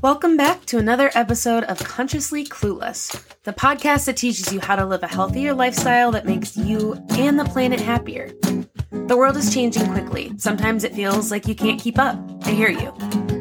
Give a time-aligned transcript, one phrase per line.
[0.00, 4.86] Welcome back to another episode of Consciously Clueless, the podcast that teaches you how to
[4.86, 8.30] live a healthier lifestyle that makes you and the planet happier.
[8.92, 10.32] The world is changing quickly.
[10.36, 12.16] Sometimes it feels like you can't keep up.
[12.44, 12.94] I hear you.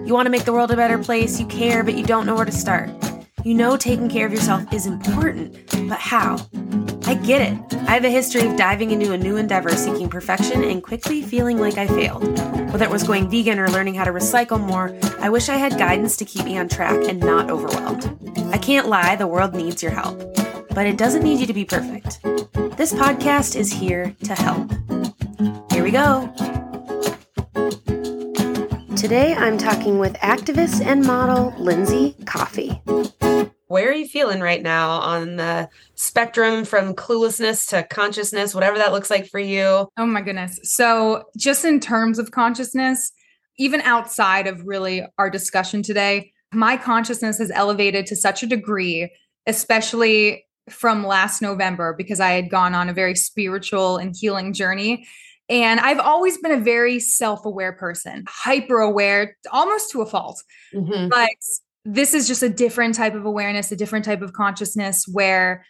[0.08, 2.34] You want to make the world a better place, you care, but you don't know
[2.34, 2.90] where to start.
[3.48, 5.56] You know taking care of yourself is important,
[5.88, 6.36] but how?
[7.06, 7.76] I get it.
[7.88, 11.58] I have a history of diving into a new endeavor seeking perfection and quickly feeling
[11.58, 12.24] like I failed.
[12.74, 15.78] Whether it was going vegan or learning how to recycle more, I wish I had
[15.78, 18.20] guidance to keep me on track and not overwhelmed.
[18.52, 20.18] I can't lie, the world needs your help.
[20.72, 22.22] But it doesn't need you to be perfect.
[22.76, 24.70] This podcast is here to help.
[25.72, 26.34] Here we go.
[28.98, 32.82] Today I'm talking with activist and model Lindsey Coffey
[33.68, 38.94] where are you feeling right now on the spectrum from cluelessness to consciousness, whatever that
[38.94, 39.90] looks like for you?
[39.98, 40.60] Oh my goodness.
[40.64, 43.12] So, just in terms of consciousness,
[43.58, 49.12] even outside of really our discussion today, my consciousness has elevated to such a degree,
[49.48, 55.08] especially from last November, because I had gone on a very spiritual and healing journey.
[55.50, 60.44] And I've always been a very self aware person, hyper aware, almost to a fault.
[60.74, 61.08] Mm-hmm.
[61.10, 61.30] But
[61.90, 65.66] this is just a different type of awareness, a different type of consciousness where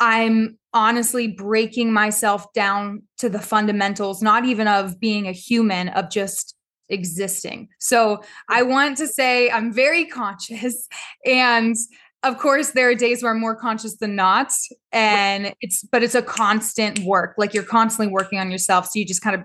[0.00, 6.10] I'm honestly breaking myself down to the fundamentals, not even of being a human, of
[6.10, 6.56] just
[6.88, 7.68] existing.
[7.78, 10.88] So I want to say I'm very conscious.
[11.26, 11.76] And
[12.22, 14.52] of course, there are days where I'm more conscious than not.
[14.90, 17.34] And it's, but it's a constant work.
[17.36, 18.86] Like you're constantly working on yourself.
[18.86, 19.42] So you just kind of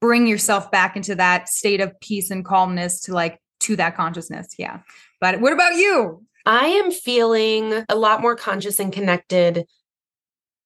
[0.00, 4.48] bring yourself back into that state of peace and calmness to like, to that consciousness.
[4.58, 4.80] Yeah.
[5.22, 6.26] But what about you?
[6.44, 9.66] I am feeling a lot more conscious and connected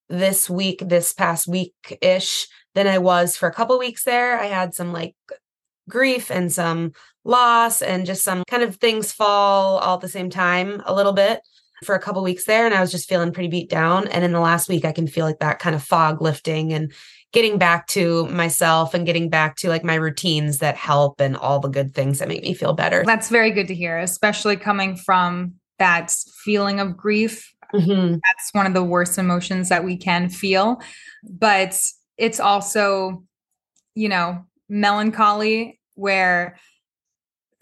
[0.09, 4.41] this week, this past week ish, than I was for a couple weeks there.
[4.41, 5.15] I had some like
[5.91, 10.31] grief and some loss and just some kind of things fall all at the same
[10.31, 11.41] time a little bit
[11.85, 14.33] for a couple weeks there and I was just feeling pretty beat down and in
[14.33, 16.93] the last week I can feel like that kind of fog lifting and
[17.33, 21.61] getting back to myself and getting back to like my routines that help and all
[21.61, 23.03] the good things that make me feel better.
[23.05, 26.11] That's very good to hear, especially coming from that
[26.45, 27.53] feeling of grief.
[27.75, 28.15] Mm-hmm.
[28.15, 30.81] That's one of the worst emotions that we can feel.
[31.29, 31.79] But
[32.17, 33.25] it's also,
[33.95, 36.59] you know, melancholy where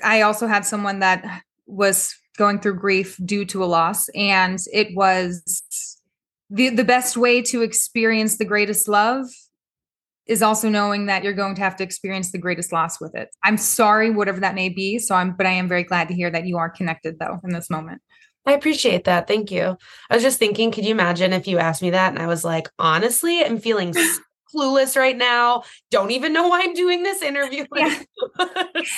[0.03, 4.89] I also had someone that was going through grief due to a loss and it
[4.95, 5.63] was
[6.51, 9.27] the the best way to experience the greatest love
[10.27, 13.29] is also knowing that you're going to have to experience the greatest loss with it.
[13.43, 14.99] I'm sorry, whatever that may be.
[14.99, 17.51] So I'm, but I am very glad to hear that you are connected though in
[17.51, 18.01] this moment.
[18.47, 19.27] I appreciate that.
[19.27, 19.77] Thank you.
[20.11, 22.45] I was just thinking, could you imagine if you asked me that and I was
[22.45, 23.95] like, honestly, I'm feeling
[24.55, 25.63] clueless right now.
[25.91, 27.65] Don't even know why I'm doing this interview.
[27.77, 28.03] Yeah.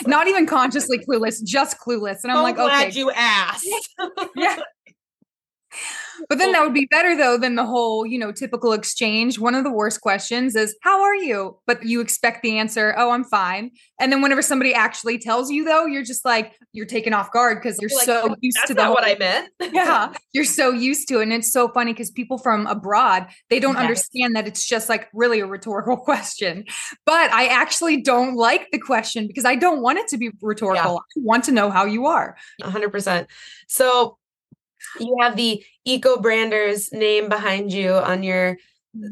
[0.07, 2.19] Not even consciously clueless, just clueless.
[2.23, 2.99] And I'm, like, glad okay.
[2.99, 3.67] you asked.
[4.37, 4.59] yeah.
[6.29, 9.39] But then that would be better though than the whole, you know, typical exchange.
[9.39, 11.59] One of the worst questions is, How are you?
[11.67, 13.71] But you expect the answer, Oh, I'm fine.
[14.01, 17.59] And then whenever somebody actually tells you though, you're just like, you're taken off guard
[17.59, 19.51] because you're like, so used to the whole, what I meant.
[19.73, 20.13] yeah.
[20.33, 21.25] You're so used to it.
[21.25, 23.83] And it's so funny because people from abroad, they don't yes.
[23.83, 26.65] understand that it's just like really a rhetorical question.
[27.05, 30.93] But I actually don't like the question because I don't want it to be rhetorical.
[30.93, 31.23] Yeah.
[31.23, 32.37] I want to know how you are.
[32.63, 33.27] 100%.
[33.69, 34.19] So
[35.01, 38.57] you have the Eco Branders name behind you on your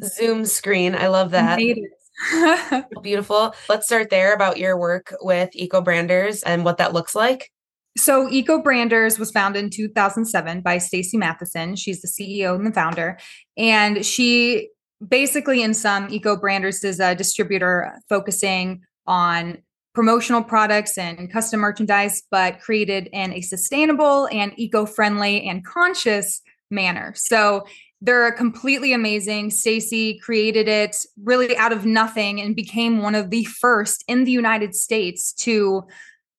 [0.04, 0.94] Zoom screen.
[0.94, 1.58] I love that.
[3.02, 3.54] Beautiful.
[3.68, 7.50] Let's start there about your work with Eco Branders and what that looks like.
[7.96, 11.76] So, Eco Branders was founded in 2007 by Stacy Matheson.
[11.76, 13.18] She's the CEO and the founder.
[13.56, 14.70] And she
[15.06, 19.58] basically, in some, Eco Branders is a distributor focusing on
[19.94, 26.42] promotional products and custom merchandise, but created in a sustainable and eco friendly and conscious
[26.70, 27.12] manner.
[27.16, 27.64] So
[28.00, 29.50] they're completely amazing.
[29.50, 34.32] Stacy created it really out of nothing and became one of the first in the
[34.32, 35.84] United States to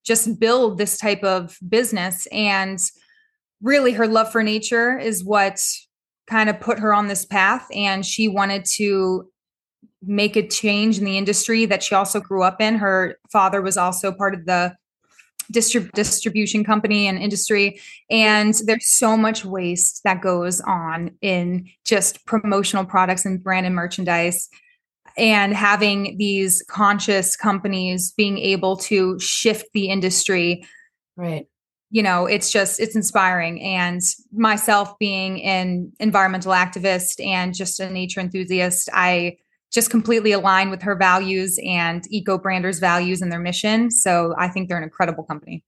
[0.04, 2.28] just build this type of business.
[2.30, 2.78] And
[3.60, 5.60] really, her love for nature is what
[6.28, 7.66] kind of put her on this path.
[7.74, 9.28] And she wanted to
[10.02, 12.76] make a change in the industry that she also grew up in.
[12.76, 14.76] Her father was also part of the
[15.52, 17.80] distrib- distribution company and industry.
[18.10, 23.74] And there's so much waste that goes on in just promotional products and brand and
[23.74, 24.48] merchandise.
[25.16, 30.66] And having these conscious companies being able to shift the industry.
[31.16, 31.46] Right
[31.90, 34.02] you know it's just it's inspiring and
[34.32, 39.36] myself being an environmental activist and just a nature enthusiast i
[39.72, 43.90] just completely align with her values and Eco Branders values and their mission.
[43.90, 45.64] So I think they're an incredible company.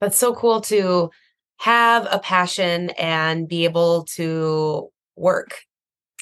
[0.00, 1.10] That's so cool to
[1.58, 5.60] have a passion and be able to work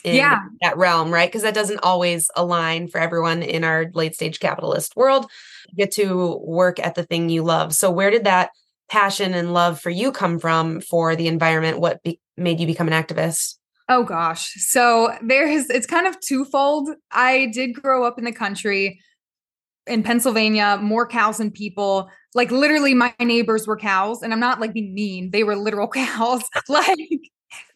[0.05, 0.39] in Yeah.
[0.63, 1.29] that realm, right?
[1.29, 5.31] Because that doesn't always align for everyone in our late stage capitalist world.
[5.69, 7.75] You get to work at the thing you love.
[7.75, 8.51] So, where did that
[8.91, 11.79] passion and love for you come from for the environment?
[11.81, 13.57] What be- made you become an activist?
[13.91, 14.55] Oh gosh.
[14.55, 16.91] So there's it's kind of twofold.
[17.11, 19.01] I did grow up in the country
[19.89, 22.09] in Pennsylvania, more cows than people.
[22.33, 25.33] Like literally my neighbors were cows and I'm not like being mean.
[25.33, 26.45] They were literal cows.
[26.69, 26.99] like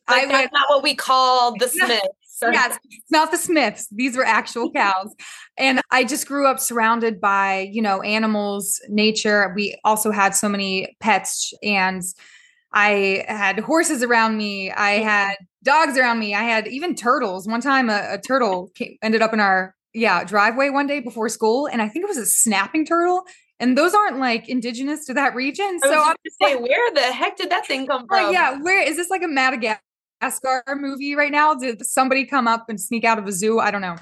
[0.06, 1.69] I Like, would that's not what we call the.
[1.69, 2.06] Smiths.
[2.43, 3.88] yes, it's not the Smiths.
[3.90, 5.12] These were actual cows.
[5.56, 9.52] And I just grew up surrounded by, you know, animals, nature.
[9.56, 12.02] We also had so many pets and
[12.74, 14.70] I had horses around me.
[14.70, 16.34] I had dogs around me.
[16.34, 17.46] I had even turtles.
[17.46, 21.28] One time a, a turtle came, ended up in our yeah, driveway one day before
[21.28, 23.24] school and I think it was a snapping turtle
[23.60, 25.64] and those aren't like indigenous to that region.
[25.64, 28.24] I was So I'm to say, where the heck did that thing come from?
[28.24, 31.54] like, yeah, where is this like a Madagascar movie right now?
[31.54, 33.60] Did somebody come up and sneak out of a zoo?
[33.60, 33.96] I don't know.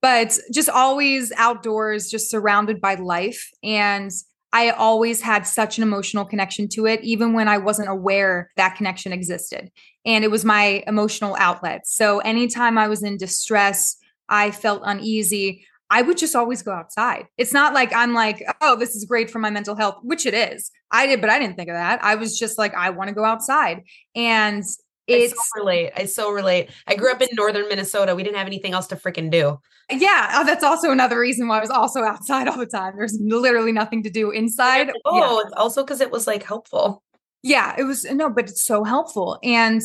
[0.00, 3.50] But just always outdoors, just surrounded by life.
[3.62, 4.10] And
[4.52, 8.76] I always had such an emotional connection to it, even when I wasn't aware that
[8.76, 9.70] connection existed.
[10.06, 11.86] And it was my emotional outlet.
[11.86, 13.96] So anytime I was in distress,
[14.28, 15.66] I felt uneasy.
[15.90, 17.26] I would just always go outside.
[17.36, 20.34] It's not like I'm like, oh, this is great for my mental health, which it
[20.34, 20.70] is.
[20.90, 22.02] I did, but I didn't think of that.
[22.02, 23.84] I was just like, I want to go outside.
[24.14, 24.64] And
[25.08, 25.92] I it's, so relate.
[25.96, 26.70] I so relate.
[26.86, 28.14] I grew up in northern Minnesota.
[28.14, 29.58] We didn't have anything else to freaking do.
[29.90, 32.94] yeah, oh, that's also another reason why I was also outside all the time.
[32.96, 34.90] There's literally nothing to do inside.
[35.04, 35.46] Oh, Yeah.
[35.46, 37.02] it's also because it was like helpful.
[37.42, 39.38] Yeah, it was no, but it's so helpful.
[39.42, 39.80] And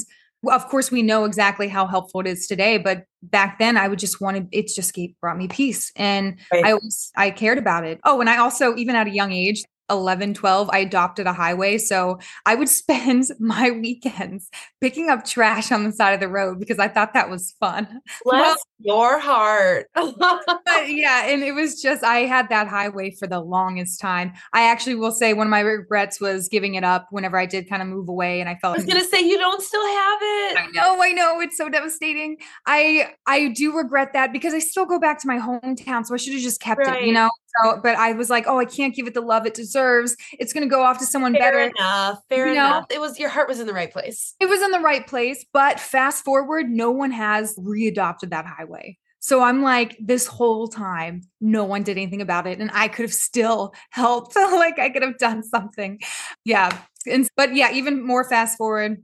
[0.52, 2.78] of course, we know exactly how helpful it is today.
[2.78, 6.66] But back then, I would just wanted it just gave, brought me peace, and Right.
[6.66, 8.02] I always I cared about it.
[8.04, 9.64] Oh, and I also even at a young age.
[9.90, 14.50] 11 12 i adopted a highway so i would spend my weekends
[14.82, 18.02] picking up trash on the side of the road because i thought that was fun
[18.26, 19.88] Bless your heart.
[19.96, 24.34] but yeah, and it was just I had that highway for the longest time.
[24.54, 27.70] I actually will say one of my regrets was giving it up whenever I did
[27.70, 30.20] kind of move away and I felt I was gonna say you don't still have
[30.22, 30.58] it.
[30.58, 32.38] I know, I know, it's so devastating.
[32.66, 36.18] I I do regret that because I still go back to my hometown, so I
[36.18, 37.30] should have just kept it, you know.
[37.62, 40.16] So, but I was like, oh, I can't give it the love it deserves.
[40.40, 41.72] It's going to go off to someone Fair better.
[41.78, 42.20] enough.
[42.30, 42.66] Fair You know?
[42.66, 42.86] enough.
[42.90, 44.36] It was your heart was in the right place.
[44.40, 48.98] It was in the right place, but fast forward, no one has readopted that highway.
[49.20, 52.60] So I'm like, this whole time, no one did anything about it.
[52.60, 54.36] And I could have still helped.
[54.36, 56.02] like I could have done something.
[56.44, 56.78] Yeah.
[57.08, 59.02] And, but yeah, even more fast forward.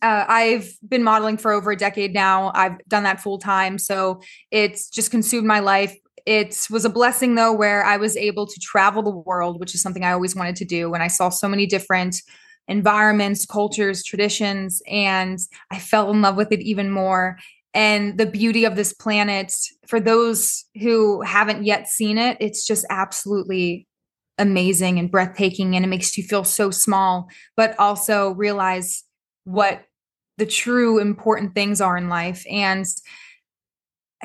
[0.00, 2.52] Uh, I've been modeling for over a decade now.
[2.54, 3.78] I've done that full time.
[3.78, 4.20] So
[4.50, 5.94] it's just consumed my life.
[6.26, 9.82] It was a blessing though, where I was able to travel the world, which is
[9.82, 10.94] something I always wanted to do.
[10.94, 12.16] And I saw so many different
[12.66, 15.38] environments, cultures, traditions, and
[15.70, 17.38] I fell in love with it even more.
[17.74, 19.52] And the beauty of this planet,
[19.86, 23.86] for those who haven't yet seen it, it's just absolutely
[24.38, 25.76] amazing and breathtaking.
[25.76, 29.04] And it makes you feel so small, but also realize
[29.44, 29.82] what
[30.38, 32.44] the true important things are in life.
[32.50, 32.86] And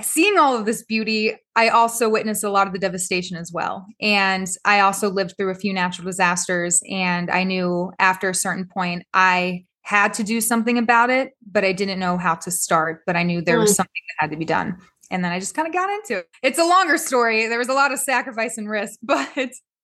[0.01, 3.86] seeing all of this beauty, I also witnessed a lot of the devastation as well.
[4.01, 6.81] And I also lived through a few natural disasters.
[6.90, 11.64] And I knew after a certain point, I had to do something about it, but
[11.66, 13.02] I didn't know how to start.
[13.06, 13.76] But I knew there was Mm.
[13.78, 14.78] something that had to be done.
[15.12, 16.28] And then I just kind of got into it.
[16.44, 17.47] It's a longer story.
[17.47, 19.28] There was a lot of sacrifice and risk, but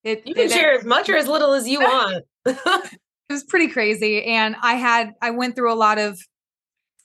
[0.03, 2.23] it, You can it, share as much or as little as you want.
[2.45, 6.19] it was pretty crazy and i had i went through a lot of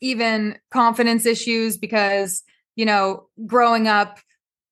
[0.03, 2.43] even confidence issues because
[2.81, 4.19] you know growing up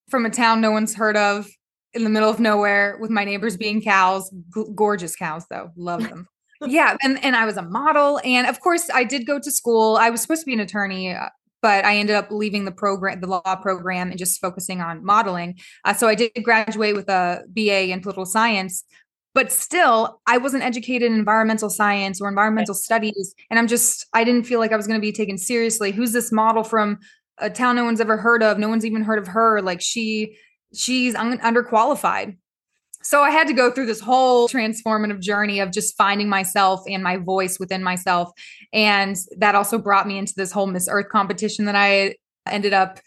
[0.08, 1.46] from a town no one's heard of
[1.92, 6.02] in the middle of nowhere with my neighbors being cows g- gorgeous cows though love
[6.02, 6.26] them.
[6.66, 9.96] Yeah and and i was a model and of course i did go to school.
[9.96, 11.28] I was supposed to be an attorney uh,
[11.60, 15.58] but i ended up leaving the program the law program and just focusing on modeling.
[15.84, 18.84] Uh, so i did graduate with a ba in political science
[19.34, 24.24] but still i wasn't educated in environmental science or environmental studies and i'm just i
[24.24, 25.92] didn't feel like i was going to be taken seriously.
[25.92, 26.98] Who's this model from
[27.40, 30.36] a town no one's ever heard of no one's even heard of her like she
[30.74, 32.36] she's un- underqualified
[33.02, 37.02] so i had to go through this whole transformative journey of just finding myself and
[37.02, 38.30] my voice within myself
[38.72, 42.14] and that also brought me into this whole miss earth competition that i
[42.46, 42.98] ended up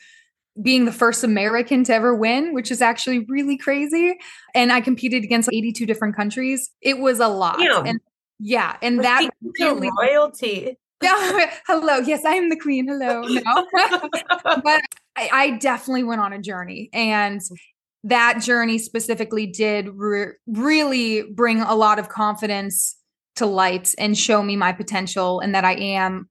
[0.61, 4.17] being the first American to ever win, which is actually really crazy.
[4.53, 6.69] And I competed against 82 different countries.
[6.81, 7.59] It was a lot.
[7.59, 7.85] Damn.
[7.85, 7.99] And
[8.39, 10.77] yeah, and that really royalty.
[11.67, 11.97] hello.
[11.97, 12.87] Yes, I am the queen.
[12.87, 13.21] Hello.
[13.21, 13.67] No.
[14.63, 14.81] but
[15.15, 17.41] I, I definitely went on a journey and
[18.03, 22.97] that journey specifically did re- really bring a lot of confidence
[23.35, 26.29] to light and show me my potential and that I am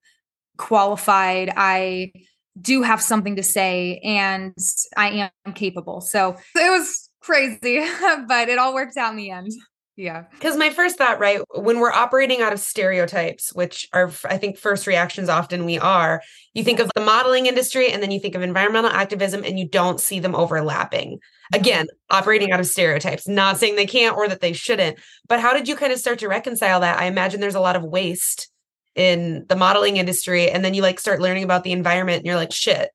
[0.56, 1.52] qualified.
[1.56, 2.12] I
[2.60, 4.54] do have something to say and
[4.96, 6.00] I am capable.
[6.00, 7.84] So it was crazy,
[8.28, 9.52] but it all worked out in the end.
[10.00, 10.24] Yeah.
[10.30, 14.56] Because my first thought, right, when we're operating out of stereotypes, which are, I think,
[14.56, 16.22] first reactions often we are,
[16.54, 19.68] you think of the modeling industry and then you think of environmental activism and you
[19.68, 21.16] don't see them overlapping.
[21.18, 21.60] Mm-hmm.
[21.60, 24.98] Again, operating out of stereotypes, not saying they can't or that they shouldn't.
[25.28, 26.98] But how did you kind of start to reconcile that?
[26.98, 28.48] I imagine there's a lot of waste
[28.94, 30.50] in the modeling industry.
[30.50, 32.88] And then you like start learning about the environment and you're like, shit.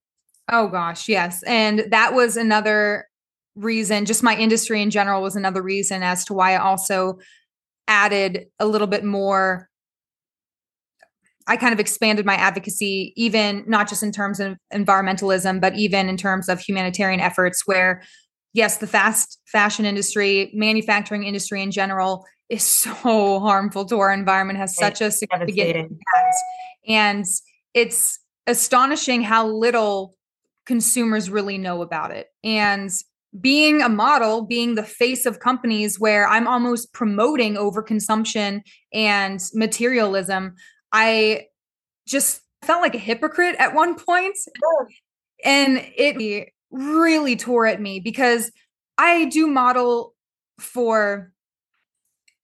[0.52, 1.44] Oh gosh, yes.
[1.44, 3.08] And that was another
[3.56, 7.20] reason, just my industry in general was another reason as to why I also
[7.88, 9.70] added a little bit more.
[11.48, 16.10] I kind of expanded my advocacy, even not just in terms of environmentalism, but even
[16.10, 18.02] in terms of humanitarian efforts, where,
[18.54, 24.60] yes, the fast fashion industry, manufacturing industry in general is so harmful to our environment,
[24.60, 26.36] has such a significant impact.
[26.88, 27.26] And
[27.74, 30.16] it's astonishing how little
[30.66, 32.28] consumers really know about it.
[32.44, 32.90] And
[33.42, 38.62] being a model, being the face of companies where I'm almost promoting overconsumption
[38.94, 40.56] and materialism,
[40.92, 41.48] I
[42.08, 44.38] just felt like a hypocrite at one point.
[45.44, 48.51] And it really tore at me because
[48.98, 50.13] I do model
[50.60, 51.32] for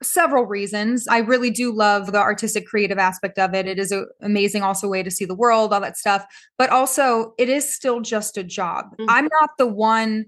[0.04, 1.08] several reasons.
[1.08, 3.68] I really do love the artistic creative aspect of it.
[3.68, 6.26] It is an amazing also way to see the world, all that stuff.
[6.58, 8.86] But also it is still just a job.
[8.94, 9.06] Mm-hmm.
[9.10, 10.26] I'm not the one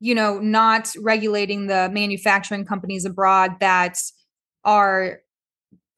[0.00, 3.98] you know, not regulating the manufacturing companies abroad that
[4.64, 5.20] are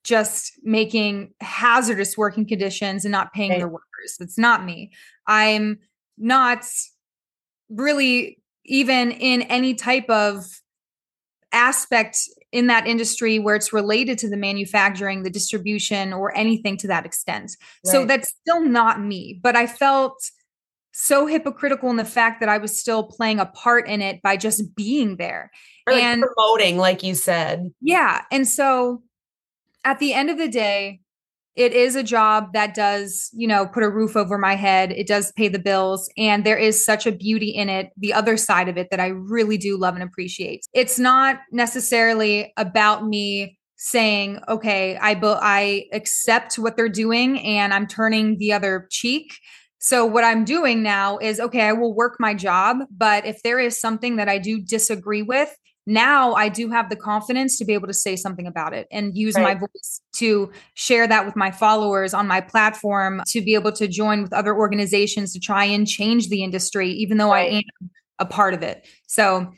[0.04, 3.58] just making hazardous working conditions and not paying right.
[3.58, 4.16] their workers.
[4.20, 4.92] It's not me.
[5.26, 5.78] I'm
[6.16, 6.64] not
[7.68, 10.44] really even in any type of
[11.52, 12.18] aspect
[12.52, 17.04] in that industry where it's related to the manufacturing, the distribution, or anything to that
[17.04, 17.56] extent.
[17.84, 17.92] Right.
[17.92, 19.40] So that's still not me.
[19.42, 20.18] But I felt
[20.98, 24.38] so hypocritical in the fact that I was still playing a part in it by
[24.38, 25.50] just being there
[25.86, 27.70] like and promoting, like you said.
[27.82, 28.22] Yeah.
[28.32, 29.02] And so
[29.84, 31.00] at the end of the day,
[31.54, 34.90] it is a job that does, you know, put a roof over my head.
[34.92, 36.10] It does pay the bills.
[36.16, 39.08] And there is such a beauty in it, the other side of it that I
[39.08, 40.64] really do love and appreciate.
[40.72, 47.86] It's not necessarily about me saying, okay, I, I accept what they're doing and I'm
[47.86, 49.34] turning the other cheek
[49.78, 53.59] so what I'm doing now is okay, I will work my job, but if there
[53.59, 55.54] is something that I do disagree with,
[55.87, 59.16] now I do have the confidence to be able to say something about it and
[59.16, 59.42] use right.
[59.42, 63.87] my voice to share that with my followers on my platform to be able to
[63.87, 67.52] join with other organizations to try and change the industry even though right.
[67.52, 68.87] I am a part of it.
[69.06, 69.52] So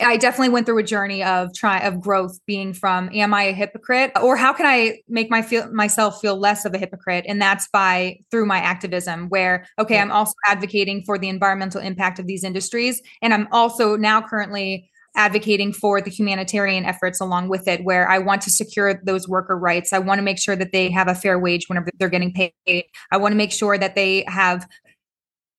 [0.00, 3.52] I definitely went through a journey of try of growth being from am I a
[3.52, 7.40] hypocrite or how can I make my feel myself feel less of a hypocrite and
[7.40, 12.26] that's by through my activism where okay I'm also advocating for the environmental impact of
[12.26, 17.84] these industries and I'm also now currently advocating for the humanitarian efforts along with it
[17.84, 19.92] where I want to secure those worker rights.
[19.92, 22.84] I want to make sure that they have a fair wage whenever they're getting paid.
[23.12, 24.66] I want to make sure that they have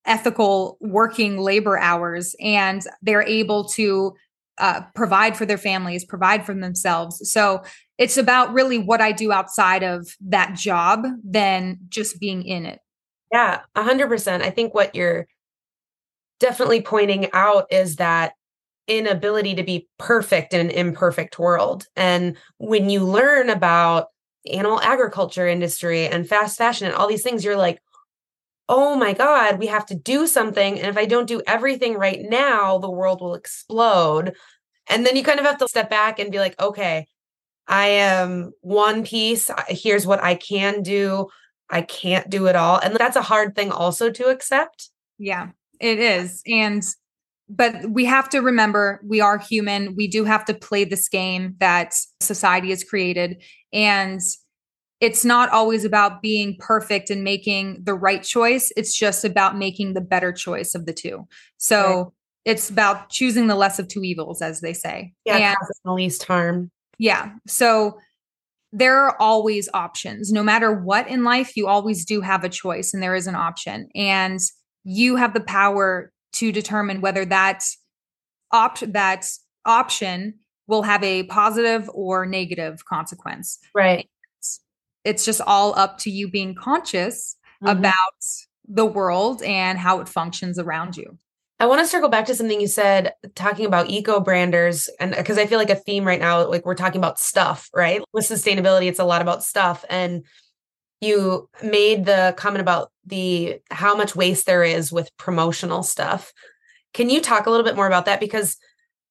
[0.05, 4.13] ethical working labor hours and they're able to
[4.57, 7.31] uh, provide for their families, provide for themselves.
[7.31, 7.63] So
[7.97, 12.79] it's about really what I do outside of that job than just being in it.
[13.31, 14.41] Yeah, 100%.
[14.41, 15.27] I think what you're
[16.39, 18.33] definitely pointing out is that
[18.87, 21.87] inability to be perfect in an imperfect world.
[21.95, 24.07] And when you learn about
[24.51, 27.79] animal agriculture industry and fast fashion and all these things, you're like,
[28.67, 30.79] oh my God, we have to do something.
[30.79, 34.35] And if I don't do everything right now, the world will explode.
[34.89, 37.07] And then you kind of have to step back and be like, okay,
[37.67, 39.49] I am one piece.
[39.67, 41.27] Here's what I can do.
[41.69, 42.77] I can't do it all.
[42.77, 44.89] And that's a hard thing also to accept.
[45.17, 46.41] Yeah, it is.
[46.45, 46.83] And,
[47.49, 49.95] but we have to remember we are human.
[49.95, 53.41] We do have to play this game that society has created.
[53.73, 54.21] And
[55.01, 58.71] it's not always about being perfect and making the right choice.
[58.77, 61.27] It's just about making the better choice of the two.
[61.57, 62.07] So right.
[62.45, 65.13] it's about choosing the less of two evils, as they say.
[65.25, 66.71] Yeah, and, the least harm.
[66.97, 67.31] Yeah.
[67.45, 67.99] So
[68.71, 70.31] there are always options.
[70.31, 73.35] No matter what in life, you always do have a choice and there is an
[73.35, 73.89] option.
[73.95, 74.39] And
[74.83, 77.65] you have the power to determine whether that
[78.51, 79.27] op- that
[79.65, 80.35] option
[80.67, 83.59] will have a positive or negative consequence.
[83.73, 84.07] Right
[85.05, 87.77] it's just all up to you being conscious mm-hmm.
[87.77, 87.93] about
[88.67, 91.17] the world and how it functions around you.
[91.57, 95.37] I want to circle back to something you said talking about eco branders and because
[95.37, 98.01] I feel like a theme right now like we're talking about stuff, right?
[98.11, 100.25] With sustainability it's a lot about stuff and
[100.99, 106.33] you made the comment about the how much waste there is with promotional stuff.
[106.93, 108.57] Can you talk a little bit more about that because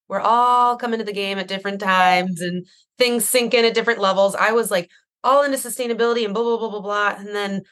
[0.09, 2.67] we're all coming to the game at different times and
[2.99, 4.35] things sink in at different levels.
[4.35, 4.91] I was like
[5.25, 7.63] all into sustainability and blah blah blah blah blah and then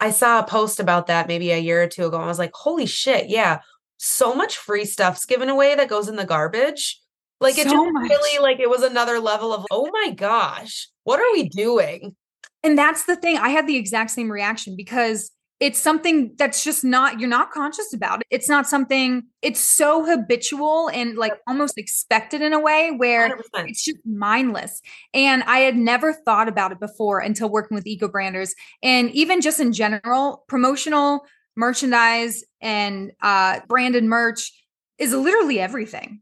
[0.00, 2.16] I saw a post about that maybe a year or two ago.
[2.16, 3.60] And I was like, holy shit, yeah
[4.04, 7.00] so much free stuff's given away that goes in the garbage.
[7.40, 11.20] Like it so just really like it was another level of oh my gosh, what
[11.20, 12.14] are we doing?
[12.62, 13.36] And that's the thing.
[13.38, 15.30] I had the exact same reaction because
[15.64, 18.26] it's something that's just not you're not conscious about it.
[18.28, 23.40] It's not something it's so habitual and like almost expected in a way where 100%.
[23.70, 24.82] it's just mindless.
[25.14, 29.40] And I had never thought about it before until working with eco branders and even
[29.40, 31.24] just in general promotional
[31.56, 34.52] merchandise and uh, branded merch
[34.98, 36.20] is literally everything.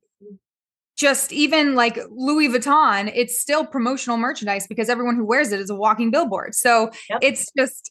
[0.96, 5.68] Just even like Louis Vuitton, it's still promotional merchandise because everyone who wears it is
[5.68, 6.54] a walking billboard.
[6.54, 7.18] So yep.
[7.22, 7.90] it's just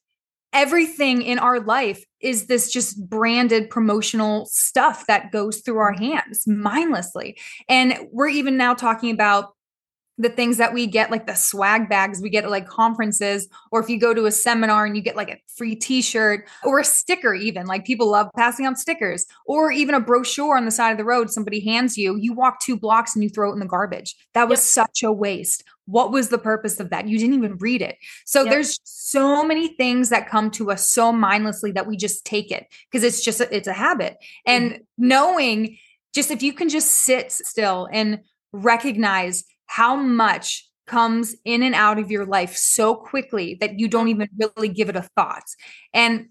[0.54, 6.04] everything in our life is this just branded promotional stuff that goes through our mm-hmm.
[6.04, 7.38] hands mindlessly.
[7.68, 9.54] And we're even now talking about
[10.22, 13.82] the things that we get like the swag bags we get at like conferences or
[13.82, 16.84] if you go to a seminar and you get like a free t-shirt or a
[16.84, 20.92] sticker even like people love passing out stickers or even a brochure on the side
[20.92, 23.60] of the road somebody hands you you walk two blocks and you throw it in
[23.60, 24.86] the garbage that was yep.
[24.86, 28.44] such a waste what was the purpose of that you didn't even read it so
[28.44, 28.52] yep.
[28.52, 32.68] there's so many things that come to us so mindlessly that we just take it
[32.90, 34.82] because it's just a, it's a habit and mm-hmm.
[34.98, 35.78] knowing
[36.14, 38.20] just if you can just sit still and
[38.54, 44.10] recognize how much comes in and out of your life so quickly that you don't
[44.10, 45.46] even really give it a thought.
[45.94, 46.28] And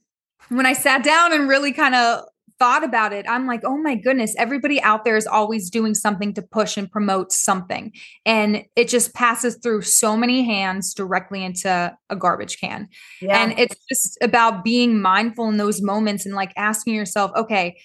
[0.50, 2.24] when I sat down and really kind of
[2.58, 6.34] thought about it, I'm like, oh my goodness, everybody out there is always doing something
[6.34, 7.92] to push and promote something.
[8.26, 12.88] And it just passes through so many hands directly into a garbage can.
[13.22, 13.42] Yeah.
[13.42, 17.78] And it's just about being mindful in those moments and like asking yourself, okay,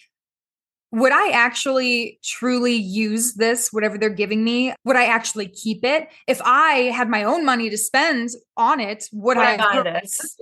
[0.95, 4.73] would I actually truly use this, whatever they're giving me?
[4.85, 6.07] Would I actually keep it?
[6.25, 9.91] If I had my own money to spend on it, would, would I, I buy
[9.91, 10.37] this?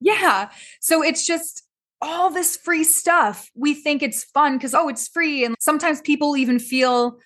[0.00, 0.50] Yeah.
[0.80, 1.64] So it's just
[2.00, 3.50] all this free stuff.
[3.56, 5.44] We think it's fun because, oh, it's free.
[5.44, 7.18] And sometimes people even feel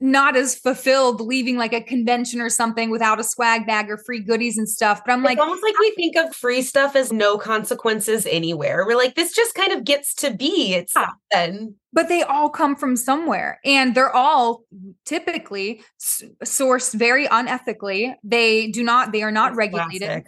[0.00, 4.20] not as fulfilled leaving like a convention or something without a swag bag or free
[4.20, 5.02] goodies and stuff.
[5.04, 8.84] But I'm like, almost like we think of free stuff as no consequences anywhere.
[8.86, 10.74] We're like, this just kind of gets to be.
[10.74, 11.10] It's yeah.
[11.32, 11.74] then.
[11.92, 14.62] But they all come from somewhere and they're all
[15.04, 18.14] typically sourced very unethically.
[18.22, 20.00] They do not, they are not regulated.
[20.00, 20.26] Plastic.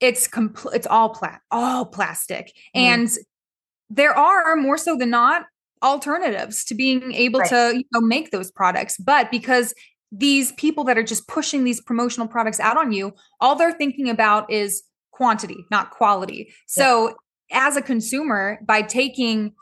[0.00, 2.52] It's complete, it's all plat, all plastic.
[2.76, 2.80] Mm.
[2.80, 3.08] And
[3.88, 5.46] there are more so than not
[5.82, 7.48] alternatives to being able right.
[7.48, 9.74] to you know make those products but because
[10.10, 14.08] these people that are just pushing these promotional products out on you all they're thinking
[14.08, 17.14] about is quantity not quality so
[17.50, 17.66] yeah.
[17.66, 19.52] as a consumer by taking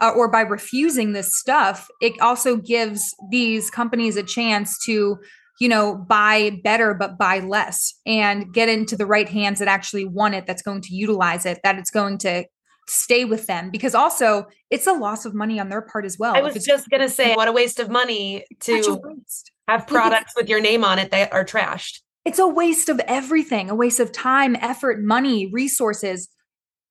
[0.00, 5.18] uh, or by refusing this stuff it also gives these companies a chance to
[5.60, 10.04] you know buy better but buy less and get into the right hands that actually
[10.04, 12.44] want it that's going to utilize it that it's going to
[12.90, 16.34] stay with them because also it's a loss of money on their part as well.
[16.34, 19.00] I was just going to say, what a waste of money to
[19.68, 22.00] have products with your name on it that are trashed.
[22.24, 26.28] It's a waste of everything, a waste of time, effort, money, resources,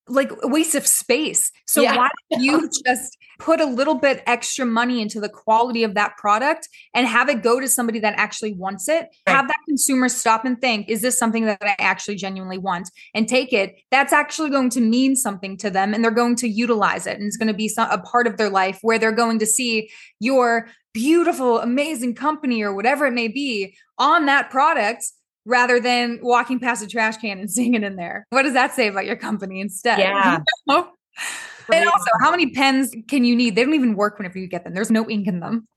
[0.07, 1.51] like a waste of space.
[1.67, 1.97] So yeah.
[1.97, 6.17] why don't you just put a little bit extra money into the quality of that
[6.17, 9.08] product and have it go to somebody that actually wants it.
[9.25, 9.36] Right.
[9.36, 12.91] Have that consumer stop and think, is this something that I actually genuinely want?
[13.13, 13.78] And take it.
[13.91, 17.17] That's actually going to mean something to them and they're going to utilize it.
[17.17, 19.89] And it's going to be a part of their life where they're going to see
[20.19, 25.06] your beautiful, amazing company or whatever it may be on that product
[25.45, 28.25] rather than walking past a trash can and seeing it in there.
[28.32, 29.99] What does that say about your company instead?
[29.99, 30.39] Yeah.
[31.71, 33.55] And also, how many pens can you need?
[33.55, 34.73] They don't even work whenever you get them.
[34.73, 35.67] There's no ink in them.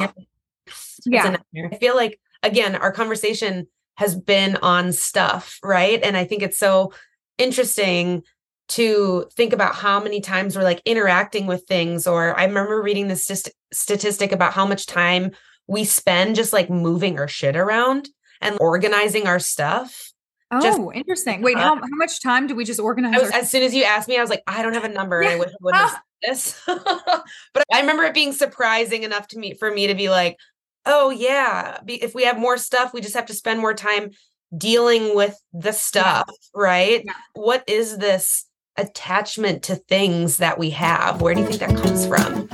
[1.05, 1.37] Yeah.
[1.55, 6.01] I feel like, again, our conversation has been on stuff, right?
[6.03, 6.93] And I think it's so
[7.39, 8.23] interesting
[8.69, 12.07] to think about how many times we're like interacting with things.
[12.07, 15.33] Or I remember reading this st- statistic about how much time
[15.67, 18.09] we spend just like moving our shit around
[18.41, 20.12] and organizing our stuff.
[20.53, 21.41] Oh, just, interesting.
[21.41, 23.19] Wait, uh, how, how much time do we just organize?
[23.19, 25.23] Was, as soon as you asked me, I was like, I don't have a number.
[25.23, 25.31] Yeah.
[25.31, 26.61] I wish I would have this.
[26.67, 30.37] but I remember it being surprising enough to me for me to be like,
[30.85, 34.11] oh yeah, if we have more stuff, we just have to spend more time
[34.55, 36.35] dealing with the stuff, yeah.
[36.55, 37.03] right?
[37.05, 37.13] Yeah.
[37.33, 38.45] What is this
[38.77, 41.23] attachment to things that we have?
[41.23, 42.51] Where do you think that comes from?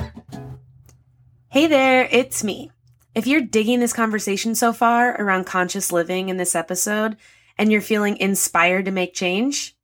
[1.49, 2.71] Hey there, it's me.
[3.13, 7.17] If you're digging this conversation so far around conscious living in this episode
[7.59, 9.75] and you're feeling inspired to make change,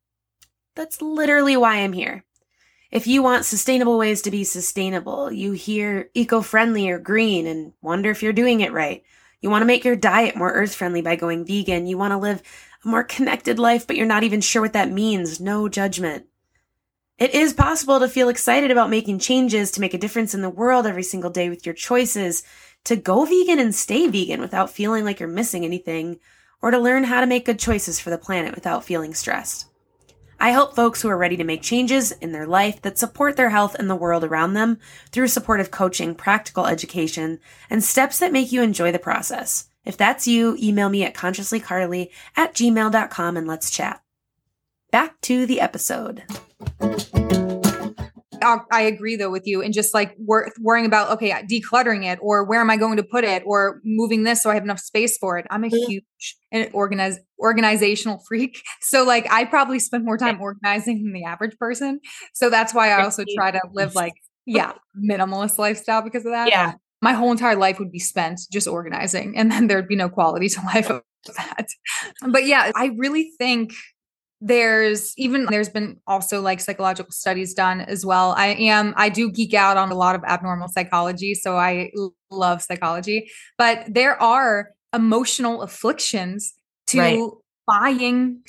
[0.76, 2.24] that's literally why I'm here.
[2.90, 7.74] If you want sustainable ways to be sustainable, you hear eco friendly or green and
[7.82, 9.04] wonder if you're doing it right.
[9.42, 11.86] You want to make your diet more earth friendly by going vegan.
[11.86, 12.42] You want to live
[12.86, 15.42] a more connected life, but you're not even sure what that means.
[15.42, 16.28] No judgment.
[17.18, 20.50] It is possible to feel excited about making changes to make a difference in the
[20.50, 22.44] world every single day with your choices,
[22.86, 26.20] to go vegan and stay vegan without feeling like you're missing anything,
[26.66, 29.68] or to learn how to make good choices for the planet without feeling stressed.
[30.40, 33.52] I help folks who are ready to make changes in their life that support their
[33.52, 34.80] health and the world around them
[35.12, 39.70] through supportive coaching, practical education, and steps that make you enjoy the process.
[39.86, 44.02] If that's you, email me at consciouslycarly at gmail.com and let's chat.
[44.90, 46.24] Back to the episode.
[48.72, 52.44] I agree though with you, and just like wor- worrying about okay, decluttering it, or
[52.44, 55.18] where am I going to put it, or moving this so I have enough space
[55.18, 55.46] for it.
[55.50, 56.04] I'm a huge
[56.52, 61.24] eh, and organize organizational freak, so like I probably spend more time organizing than the
[61.24, 62.00] average person.
[62.34, 64.14] So that's why I also try to live like
[64.46, 66.50] yeah minimalist lifestyle because of that.
[66.50, 70.10] Yeah, my whole entire life would be spent just organizing, and then there'd be no
[70.10, 71.02] quality to life of
[71.38, 71.68] that.
[72.28, 73.74] But yeah, I really think
[74.42, 79.32] there's even there's been also like psychological studies done as well i am i do
[79.32, 81.90] geek out on a lot of abnormal psychology so i
[82.30, 86.54] love psychology but there are emotional afflictions
[86.88, 87.30] to right.
[87.66, 88.42] buying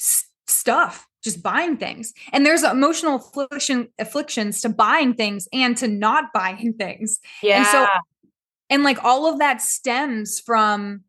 [0.47, 6.33] stuff just buying things and there's emotional affliction afflictions to buying things and to not
[6.33, 7.87] buying things yeah and so
[8.71, 11.03] and like all of that stems from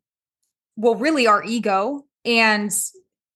[0.75, 2.71] well really our ego and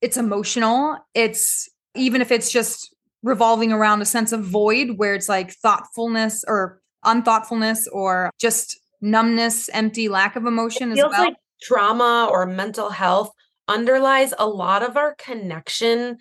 [0.01, 0.97] it's emotional.
[1.13, 6.43] It's even if it's just revolving around a sense of void where it's like thoughtfulness
[6.47, 11.25] or unthoughtfulness or just numbness, empty, lack of emotion it feels well.
[11.25, 13.31] like trauma or mental health
[13.67, 16.17] underlies a lot of our connection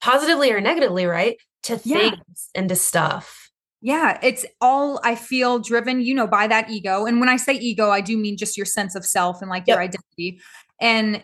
[0.00, 1.36] positively or negatively, right?
[1.64, 2.60] To things yeah.
[2.60, 3.50] and to stuff.
[3.80, 7.04] Yeah, it's all I feel driven, you know, by that ego.
[7.04, 9.64] And when I say ego, I do mean just your sense of self and like
[9.66, 9.76] yep.
[9.76, 10.40] your identity.
[10.80, 11.22] And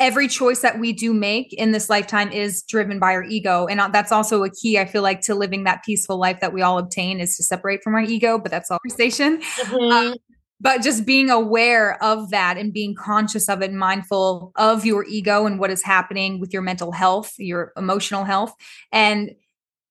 [0.00, 3.66] every choice that we do make in this lifetime is driven by our ego.
[3.66, 6.52] And uh, that's also a key i feel like to living that peaceful life that
[6.52, 9.40] we all obtain is to separate from our ego but that's all conversation.
[9.40, 9.92] Mm-hmm.
[9.92, 10.14] um,
[10.60, 15.04] but just being aware of that and being conscious of it and mindful of your
[15.04, 18.52] ego and what is happening with your mental health your emotional health.
[18.92, 19.32] And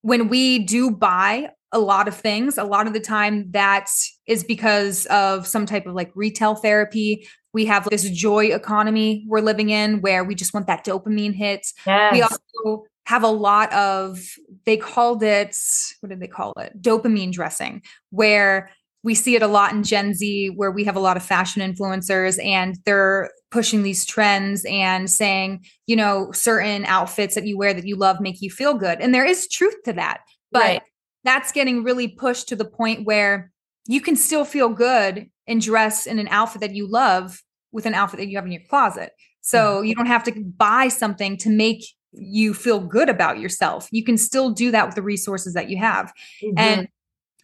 [0.01, 2.57] when we do buy a lot of things.
[2.57, 3.89] A lot of the time, that
[4.25, 7.27] is because of some type of like retail therapy.
[7.53, 11.67] We have this joy economy we're living in where we just want that dopamine hit.
[11.85, 12.13] Yes.
[12.13, 14.21] We also have a lot of,
[14.65, 15.55] they called it,
[16.01, 16.81] what did they call it?
[16.81, 18.69] Dopamine dressing, where
[19.03, 21.61] we see it a lot in Gen Z, where we have a lot of fashion
[21.61, 27.73] influencers and they're pushing these trends and saying, you know, certain outfits that you wear
[27.73, 28.99] that you love make you feel good.
[28.99, 30.21] And there is truth to that.
[30.51, 30.81] But right
[31.27, 33.51] that's getting really pushed to the point where
[33.85, 37.93] you can still feel good and dress in an outfit that you love with an
[37.93, 39.11] outfit that you have in your closet.
[39.41, 43.87] So you don't have to buy something to make you feel good about yourself.
[43.91, 46.11] You can still do that with the resources that you have.
[46.43, 46.57] Mm-hmm.
[46.57, 46.87] And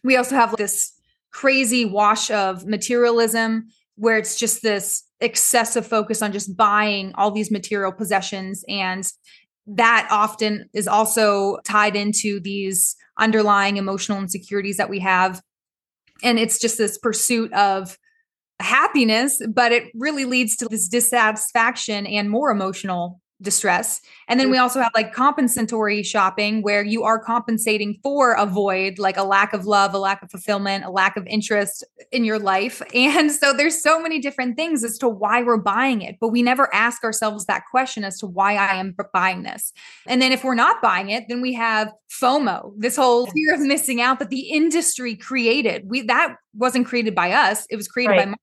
[0.02, 0.92] we also have this
[1.32, 7.50] crazy wash of materialism where it's just this excessive focus on just buying all these
[7.50, 9.04] material possessions and
[9.66, 15.40] that often is also tied into these underlying emotional insecurities that we have.
[16.22, 17.98] And it's just this pursuit of
[18.60, 24.00] happiness, but it really leads to this dissatisfaction and more emotional distress.
[24.28, 24.52] And then mm.
[24.52, 29.22] we also have like compensatory shopping where you are compensating for a void, like a
[29.22, 32.82] lack of love, a lack of fulfillment, a lack of interest in your life.
[33.14, 36.42] And so there's so many different things as to why we're buying it, but we
[36.42, 39.72] never ask ourselves that question as to why I am buying this.
[40.06, 43.60] And then if we're not buying it, then we have FOMO, this whole fear of
[43.60, 45.88] missing out that the industry created.
[45.88, 48.26] We that wasn't created by us, it was created right.
[48.26, 48.36] by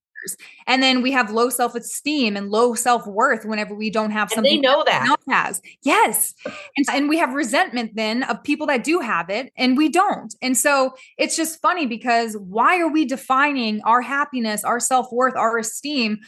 [0.68, 4.30] and then we have low self esteem and low self worth whenever we don't have
[4.30, 4.54] something.
[4.54, 5.08] And they know that.
[5.08, 5.62] Else has.
[5.84, 6.34] Yes.
[6.46, 10.34] And, and we have resentment then of people that do have it and we don't.
[10.42, 15.36] And so it's just funny because why are we defining our happiness, our self worth,
[15.36, 16.20] our esteem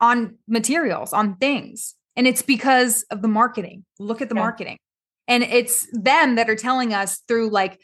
[0.00, 1.94] on materials, on things?
[2.16, 3.84] And it's because of the marketing.
[3.98, 4.42] Look at the yeah.
[4.42, 4.78] marketing.
[5.28, 7.78] And it's them that are telling us through like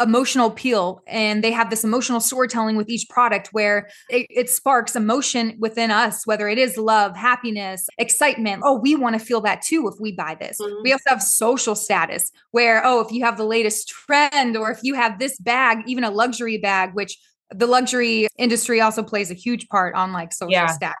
[0.00, 4.94] emotional appeal and they have this emotional storytelling with each product where it, it, sparks
[4.94, 9.60] emotion within us whether it is love happiness excitement oh we want to feel that
[9.60, 10.82] too if we buy this mm-hmm.
[10.84, 14.78] we also have social status where oh if you have the latest trend or if
[14.82, 17.18] you have this bag even a luxury bag which
[17.50, 20.66] the luxury industry also plays a huge part on like social Yeah.
[20.66, 20.98] stack.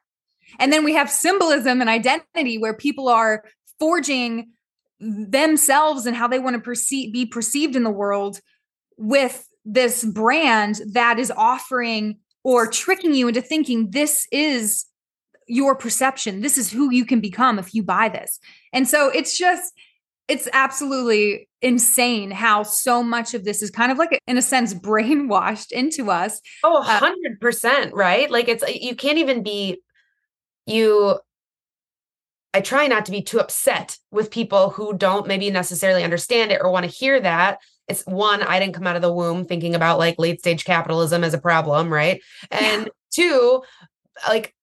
[0.58, 3.44] And then we have symbolism and identity where people are
[3.78, 4.52] forging
[4.98, 8.40] themselves and how they want to perceive be perceived in the world
[8.98, 14.86] with this brand that is offering or tricking you into thinking this is
[15.46, 16.40] your perception.
[16.40, 18.38] This is who you can become if you buy this.
[18.72, 19.72] And so it's just
[20.28, 24.74] it's absolutely insane how so much of this is kind of like in a sense
[24.74, 28.30] brainwashed into us Oh, Uh, 100%, right?
[28.30, 29.80] Like it's you can't even be
[30.66, 31.18] you
[32.54, 36.60] I try not to be too upset with people who don't maybe necessarily understand it
[36.62, 37.58] or want to hear that.
[37.88, 41.24] It's one, I didn't come out of the womb thinking about like late stage capitalism
[41.24, 42.20] as a problem, right?
[42.50, 43.62] And two,
[44.28, 44.54] like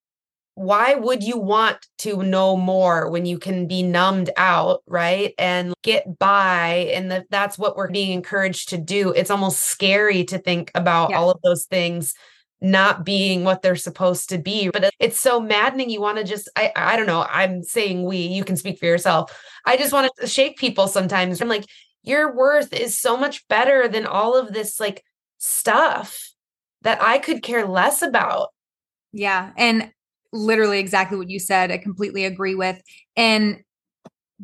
[0.56, 5.34] why would you want to know more when you can be numbed out right?
[5.38, 9.12] And get by and that that's what we're being encouraged to do.
[9.12, 11.20] It's almost scary to think about Yeah.
[11.20, 12.14] all of those things
[12.62, 16.50] not being what they're supposed to be but it's so maddening you want to just
[16.56, 19.38] i i don't know i'm saying we you can speak for yourself.
[19.66, 21.42] I just want to shake people sometimes.
[21.42, 21.66] I'm like
[22.06, 25.04] your worth is so much better than all of this like
[25.38, 26.32] stuff
[26.82, 28.50] that i could care less about
[29.14, 29.52] Yeah.
[29.58, 29.92] And
[30.34, 32.82] literally exactly what you said, I completely agree with.
[33.16, 33.62] And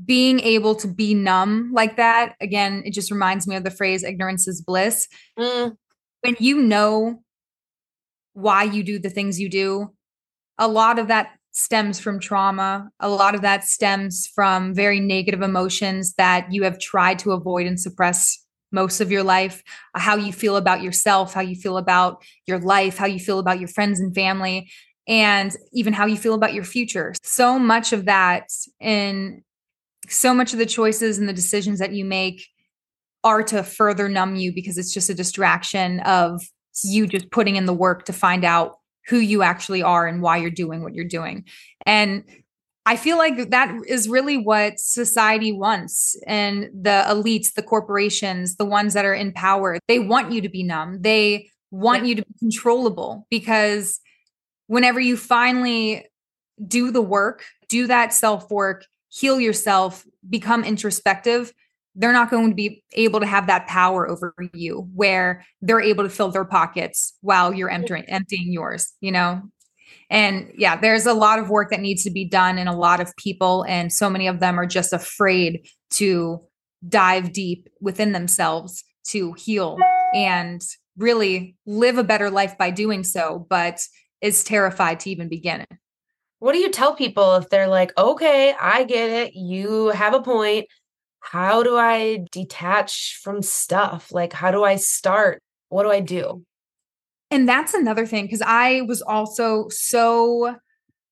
[0.05, 4.03] being able to be numb like that, again, it just reminds me of the phrase
[4.03, 5.07] ignorance is bliss.
[5.37, 5.75] Mm,
[6.21, 7.21] When you know
[8.33, 9.93] why you do the things you do,
[10.57, 12.89] a lot of that stems from trauma.
[12.99, 17.67] A lot of that stems from very negative emotions that you have tried to avoid
[17.67, 18.37] and suppress
[18.71, 19.61] most of your life.
[19.95, 23.59] How you feel about yourself, how you feel about your life, how you feel about
[23.59, 24.71] your friends and family,
[25.07, 27.13] and even how you feel about your future.
[27.23, 28.47] So much of that
[28.79, 29.41] and
[30.07, 32.45] so much of the choices and the decisions that you make
[33.23, 36.41] are to further numb you because it's just a distraction of
[36.83, 40.37] you just putting in the work to find out who you actually are and why
[40.37, 41.45] you're doing what you're doing.
[41.85, 42.23] And
[42.85, 46.15] I feel like that is really what society wants.
[46.25, 50.49] And the elites, the corporations, the ones that are in power, they want you to
[50.49, 51.01] be numb.
[51.01, 52.09] They want Yeah.
[52.09, 53.99] you to be controllable because
[54.67, 56.05] whenever you finally
[56.67, 61.53] do the work, do that self work, heal yourself, become introspective,
[61.95, 66.03] they're not going to be able to have that power over you where they're able
[66.03, 69.41] to fill their pockets while you're emptying emptying yours, you know?
[70.09, 72.99] And yeah, there's a lot of work that needs to be done in a lot
[72.99, 76.41] of people and so many of them are just afraid to
[76.87, 79.77] dive deep within themselves to heal
[80.13, 80.61] and
[80.97, 83.79] really live a better life by doing so, but
[84.21, 85.69] is terrified to even begin it.
[86.39, 89.35] What do you tell people if they're like, okay, I get it.
[89.35, 90.67] You have a point.
[91.21, 94.11] How do I detach from stuff?
[94.11, 95.41] Like, how do I start?
[95.69, 96.43] What do I do?
[97.29, 100.57] And that's another thing because I was also so,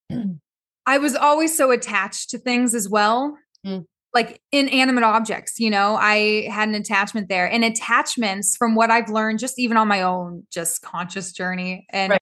[0.86, 3.38] I was always so attached to things as well.
[3.66, 3.86] Mm.
[4.14, 7.50] Like inanimate objects, you know, I had an attachment there.
[7.50, 12.12] And attachments, from what I've learned, just even on my own, just conscious journey, and
[12.12, 12.22] Right.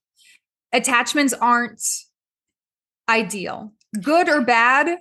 [0.73, 1.81] attachments aren't
[3.07, 3.71] ideal,
[4.03, 4.99] good or bad.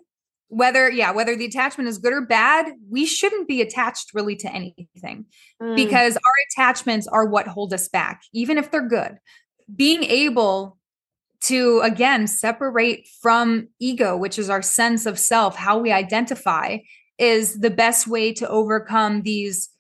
[0.49, 4.53] Whether, yeah, whether the attachment is good or bad, we shouldn't be attached really to
[4.53, 5.27] anything
[5.61, 9.17] Mm, because our attachments are what hold us back, even if they're good.
[9.75, 10.77] Being able
[11.43, 16.79] to, again, separate from ego, which is our sense of self, how we identify,
[17.19, 19.71] is the best way to overcome these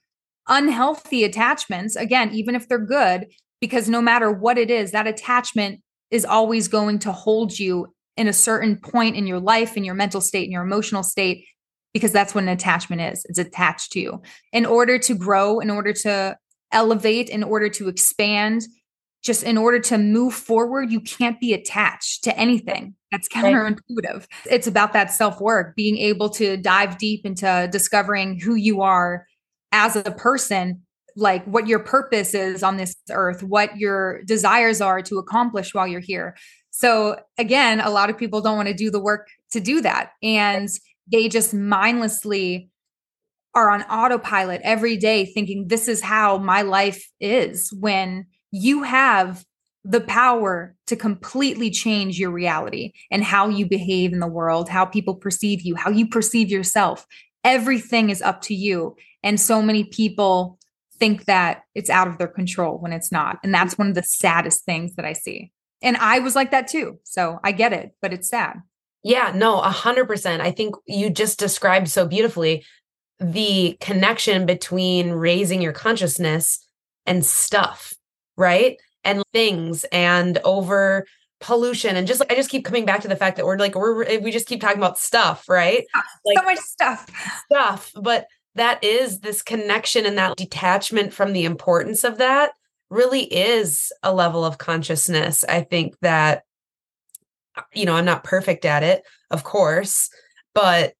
[0.48, 1.96] unhealthy attachments.
[1.96, 3.26] Again, even if they're good,
[3.60, 8.28] because no matter what it is, that attachment is always going to hold you in
[8.28, 11.44] a certain point in your life, in your mental state, in your emotional state,
[11.92, 13.24] because that's what an attachment is.
[13.28, 16.36] It's attached to you in order to grow, in order to
[16.72, 18.62] elevate, in order to expand,
[19.22, 22.94] just in order to move forward, you can't be attached to anything.
[23.10, 24.26] That's counterintuitive.
[24.48, 29.26] It's about that self work, being able to dive deep into discovering who you are
[29.72, 30.82] as a person,
[31.16, 35.88] like what your purpose is on this earth, what your desires are to accomplish while
[35.88, 36.36] you're here.
[36.78, 40.10] So, again, a lot of people don't want to do the work to do that.
[40.22, 40.68] And
[41.10, 42.68] they just mindlessly
[43.54, 49.42] are on autopilot every day thinking this is how my life is when you have
[49.84, 54.84] the power to completely change your reality and how you behave in the world, how
[54.84, 57.06] people perceive you, how you perceive yourself.
[57.42, 58.94] Everything is up to you.
[59.22, 60.58] And so many people
[60.98, 63.38] think that it's out of their control when it's not.
[63.42, 65.52] And that's one of the saddest things that I see.
[65.82, 66.98] And I was like that too.
[67.04, 68.62] So I get it, but it's sad.
[69.02, 70.42] Yeah, no, a hundred percent.
[70.42, 72.64] I think you just described so beautifully
[73.20, 76.66] the connection between raising your consciousness
[77.06, 77.94] and stuff,
[78.36, 78.76] right?
[79.06, 81.06] and things and over
[81.40, 83.74] pollution and just like I just keep coming back to the fact that we're like
[83.74, 85.84] we're eh, we just keep talking about stuff, right?
[86.24, 87.42] Like, so much stuff.
[87.50, 92.52] Stuff, but that is this connection and that detachment from the importance of that
[92.90, 95.44] really is a level of consciousness.
[95.44, 96.42] I think that
[97.56, 100.10] uh, you know, I'm not perfect at it, of course,
[100.54, 100.94] but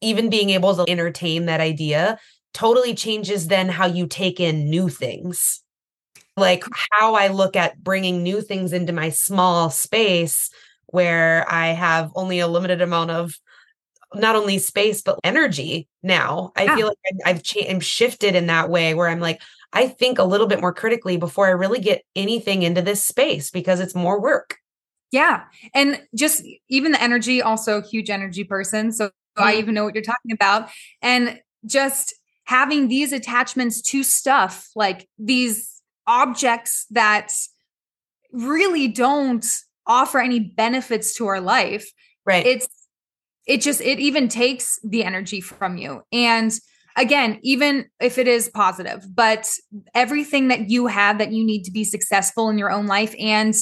[0.00, 2.18] even being able to entertain that idea
[2.52, 5.62] totally changes then how you take in new things
[6.36, 6.72] like mm.
[6.90, 10.50] how I look at bringing new things into my small space
[10.86, 13.34] where I have only a limited amount of
[14.14, 16.52] not only space but energy now.
[16.56, 16.76] I yeah.
[16.76, 19.40] feel like I've, I've I'm shifted in that way where I'm like
[19.72, 23.50] I think a little bit more critically before I really get anything into this space
[23.50, 24.58] because it's more work.
[25.10, 25.44] Yeah.
[25.74, 28.92] And just even the energy, also huge energy person.
[28.92, 29.42] So mm-hmm.
[29.42, 30.70] I even know what you're talking about.
[31.02, 32.14] And just
[32.44, 37.32] having these attachments to stuff like these objects that
[38.32, 39.44] really don't
[39.86, 41.90] offer any benefits to our life
[42.24, 42.68] right it's
[43.46, 46.02] it just it even takes the energy from you.
[46.12, 46.52] And
[46.96, 49.46] again even if it is positive but
[49.94, 53.54] everything that you have that you need to be successful in your own life and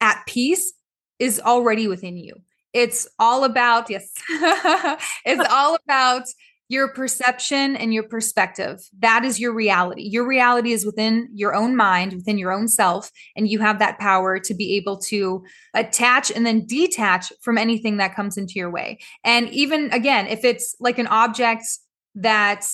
[0.00, 0.72] at peace
[1.18, 2.34] is already within you.
[2.72, 6.24] It's all about yes it's all about
[6.68, 8.80] your perception and your perspective.
[8.98, 10.02] That is your reality.
[10.02, 13.98] Your reality is within your own mind, within your own self, and you have that
[13.98, 18.70] power to be able to attach and then detach from anything that comes into your
[18.70, 18.98] way.
[19.24, 21.64] And even again, if it's like an object
[22.16, 22.66] that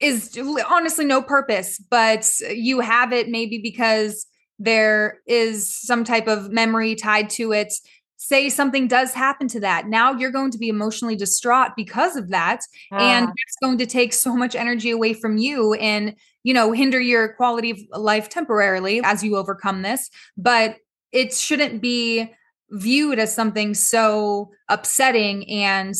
[0.00, 4.26] is honestly no purpose, but you have it maybe because
[4.58, 7.72] there is some type of memory tied to it
[8.16, 9.88] say something does happen to that.
[9.88, 13.32] Now you're going to be emotionally distraught because of that and ah.
[13.36, 17.34] it's going to take so much energy away from you and you know hinder your
[17.34, 20.76] quality of life temporarily as you overcome this but
[21.12, 22.32] it shouldn't be
[22.70, 25.94] viewed as something so upsetting and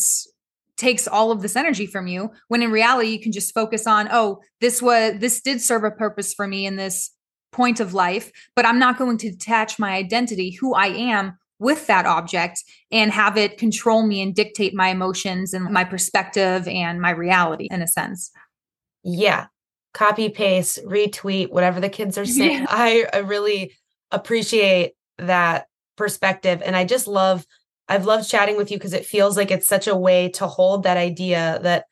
[0.77, 4.07] takes all of this energy from you when in reality you can just focus on
[4.11, 7.11] oh this was this did serve a purpose for me in this
[7.51, 11.87] point of life but i'm not going to detach my identity who i am with
[11.87, 17.01] that object and have it control me and dictate my emotions and my perspective and
[17.01, 18.31] my reality in a sense.
[19.03, 19.47] Yeah.
[19.93, 22.59] Copy paste, retweet, whatever the kids are saying.
[22.59, 22.65] Yeah.
[22.69, 23.73] I, I really
[24.11, 26.61] appreciate that perspective.
[26.63, 27.45] And I just love,
[27.87, 30.83] I've loved chatting with you because it feels like it's such a way to hold
[30.83, 31.85] that idea that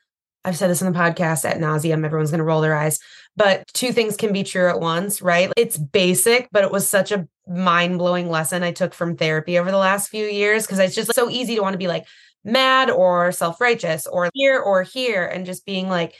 [0.43, 2.06] I've said this in the podcast at nauseum.
[2.06, 2.99] Everyone's going to roll their eyes,
[3.38, 5.52] but two things can be true at once, right?
[5.58, 9.71] It's basic, but it was such a mind blowing lesson I took from therapy over
[9.71, 12.06] the last few years because it's just so easy to want to be like
[12.43, 16.15] mad or self righteous or here or here and just being like,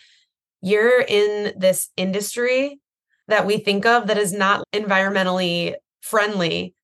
[0.62, 2.80] you're in this industry
[3.28, 6.75] that we think of that is not environmentally friendly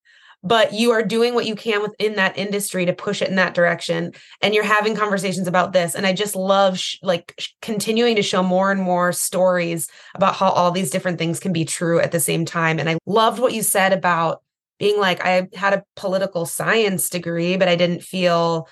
[0.43, 3.53] but you are doing what you can within that industry to push it in that
[3.53, 8.15] direction and you're having conversations about this and i just love sh- like sh- continuing
[8.15, 11.99] to show more and more stories about how all these different things can be true
[11.99, 14.41] at the same time and i loved what you said about
[14.79, 18.67] being like i had a political science degree but i didn't feel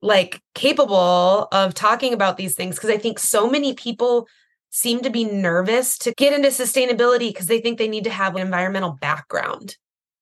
[0.00, 4.28] like capable of talking about these things because i think so many people
[4.70, 8.34] seem to be nervous to get into sustainability because they think they need to have
[8.34, 9.76] an environmental background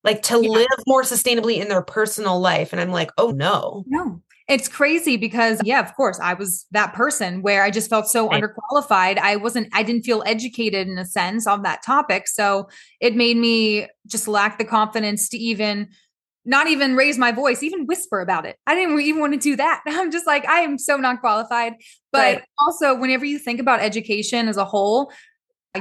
[0.05, 0.51] like to yeah.
[0.51, 2.73] live more sustainably in their personal life.
[2.73, 3.85] And I'm like, oh no.
[3.87, 4.21] No.
[4.49, 8.29] It's crazy because, yeah, of course, I was that person where I just felt so
[8.29, 8.43] right.
[8.43, 9.19] underqualified.
[9.19, 12.27] I wasn't, I didn't feel educated in a sense on that topic.
[12.27, 12.69] So
[13.01, 15.89] it made me just lack the confidence to even
[16.45, 18.57] not even raise my voice, even whisper about it.
[18.67, 19.83] I didn't even want to do that.
[19.87, 21.75] I'm just like, I am so not qualified.
[22.11, 22.43] But right.
[22.59, 25.13] also, whenever you think about education as a whole,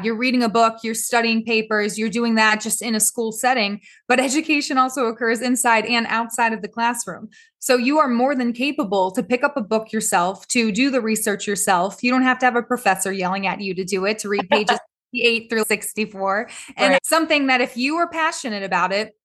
[0.04, 3.82] you're reading a book, you're studying papers, you're doing that just in a school setting,
[4.08, 7.30] but education also occurs inside and outside of the classroom.
[7.60, 11.01] So you are more than capable to pick up a book yourself, to do the
[11.01, 12.01] research yourself.
[12.01, 14.49] You don't have to have a professor yelling at you to do it, to read
[14.49, 14.80] pages
[15.13, 16.49] 8 through 64.
[16.77, 17.06] And right.
[17.06, 19.17] something that if you are passionate about it,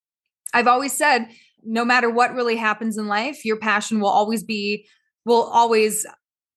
[0.53, 1.29] I've always said,
[1.63, 4.87] no matter what really happens in life, your passion will always be,
[5.25, 6.07] will always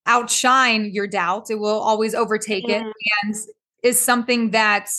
[0.08, 1.52] outshine your doubt.
[1.52, 2.72] It will always overtake mm.
[2.72, 2.94] it.
[3.24, 3.36] And
[3.84, 4.90] is something that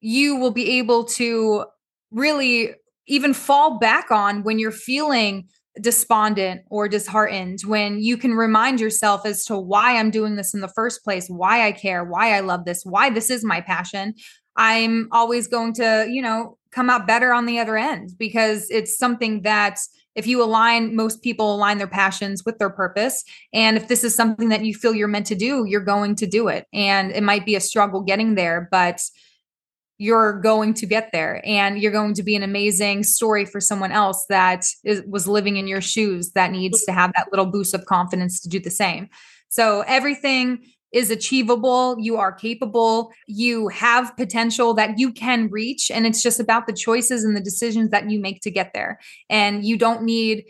[0.00, 1.64] you will be able to
[2.10, 2.74] really
[3.06, 5.48] even fall back on when you're feeling
[5.80, 10.60] despondent or disheartened when you can remind yourself as to why I'm doing this in
[10.60, 14.14] the first place, why I care, why I love this, why this is my passion.
[14.56, 18.96] I'm always going to, you know, come out better on the other end because it's
[18.96, 19.78] something that
[20.14, 23.24] if you align most people align their passions with their purpose.
[23.52, 26.26] And if this is something that you feel you're meant to do you're going to
[26.26, 26.66] do it.
[26.72, 29.00] And it might be a struggle getting there but
[29.98, 31.40] you're going to get there.
[31.44, 35.56] And you're going to be an amazing story for someone else that is, was living
[35.56, 36.92] in your shoes that needs mm-hmm.
[36.92, 39.08] to have that little boost of confidence to do the same.
[39.48, 40.64] So everything
[40.94, 41.96] is achievable.
[41.98, 43.12] You are capable.
[43.26, 45.90] You have potential that you can reach.
[45.90, 49.00] And it's just about the choices and the decisions that you make to get there.
[49.28, 50.44] And you don't need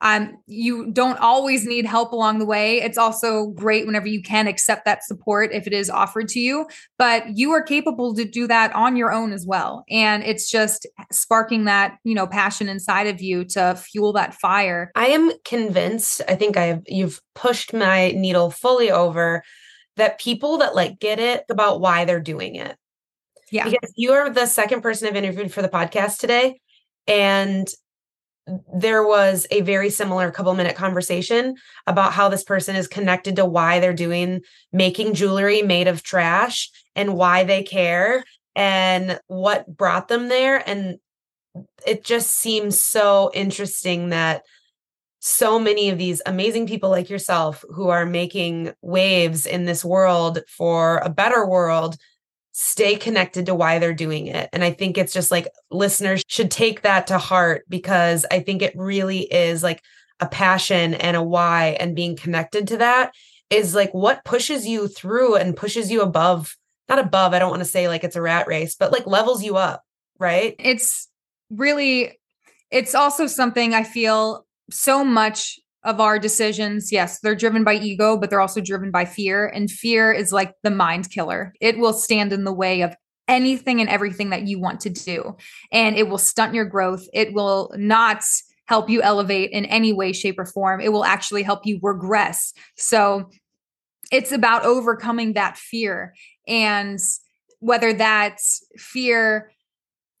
[0.00, 2.80] um, you don't always need help along the way.
[2.80, 6.68] It's also great whenever you can accept that support if it is offered to you,
[6.98, 9.84] but you are capable to do that on your own as well.
[9.90, 14.92] And it's just sparking that, you know, passion inside of you to fuel that fire.
[14.94, 19.42] I am convinced, I think I've you've pushed my needle fully over
[19.98, 22.76] that people that like get it about why they're doing it.
[23.52, 23.64] Yeah.
[23.64, 26.60] Because you are the second person I've interviewed for the podcast today.
[27.06, 27.68] And
[28.74, 33.44] there was a very similar couple minute conversation about how this person is connected to
[33.44, 34.40] why they're doing
[34.72, 38.24] making jewelry made of trash and why they care
[38.56, 40.96] and what brought them there and
[41.86, 44.42] it just seems so interesting that
[45.20, 50.40] so many of these amazing people like yourself who are making waves in this world
[50.48, 51.96] for a better world
[52.52, 54.48] stay connected to why they're doing it.
[54.52, 58.62] And I think it's just like listeners should take that to heart because I think
[58.62, 59.82] it really is like
[60.18, 63.12] a passion and a why and being connected to that
[63.50, 66.56] is like what pushes you through and pushes you above
[66.88, 69.44] not above I don't want to say like it's a rat race but like levels
[69.44, 69.84] you up,
[70.18, 70.56] right?
[70.58, 71.08] It's
[71.50, 72.18] really
[72.72, 78.16] it's also something I feel so much of our decisions, yes, they're driven by ego,
[78.16, 79.46] but they're also driven by fear.
[79.46, 82.94] And fear is like the mind killer, it will stand in the way of
[83.28, 85.36] anything and everything that you want to do.
[85.70, 87.06] And it will stunt your growth.
[87.12, 88.22] It will not
[88.66, 90.80] help you elevate in any way, shape, or form.
[90.80, 92.52] It will actually help you regress.
[92.76, 93.30] So
[94.10, 96.14] it's about overcoming that fear.
[96.46, 96.98] And
[97.60, 98.38] whether that
[98.76, 99.52] fear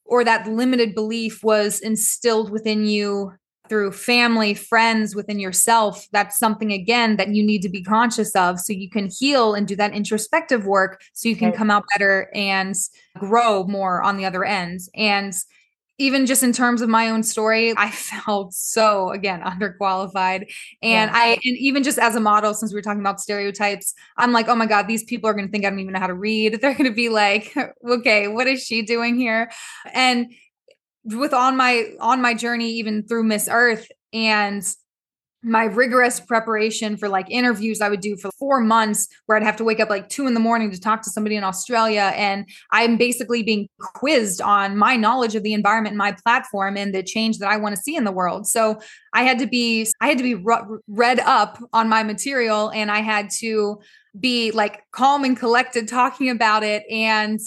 [0.04, 3.32] or that limited belief was instilled within you
[3.68, 8.58] through family, friends, within yourself, that's something again that you need to be conscious of
[8.60, 12.30] so you can heal and do that introspective work so you can come out better
[12.34, 12.74] and
[13.18, 14.80] grow more on the other end.
[14.94, 15.34] And
[15.98, 20.50] even just in terms of my own story, I felt so again underqualified.
[20.82, 21.12] And yeah.
[21.12, 24.48] I and even just as a model, since we were talking about stereotypes, I'm like,
[24.48, 26.60] oh my God, these people are gonna think I don't even know how to read.
[26.60, 27.54] They're gonna be like,
[27.88, 29.50] okay, what is she doing here?
[29.92, 30.32] And
[31.04, 34.62] with on my on my journey even through Miss Earth and
[35.42, 39.56] my rigorous preparation for like interviews I would do for four months where I'd have
[39.56, 42.12] to wake up like two in the morning to talk to somebody in Australia.
[42.16, 47.04] And I'm basically being quizzed on my knowledge of the environment my platform and the
[47.04, 48.48] change that I want to see in the world.
[48.48, 48.80] So
[49.14, 50.44] I had to be, I had to be
[50.88, 53.78] read up on my material and I had to
[54.18, 56.82] be like calm and collected talking about it.
[56.90, 57.38] And